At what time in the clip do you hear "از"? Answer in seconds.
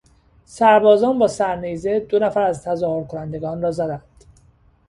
2.41-2.63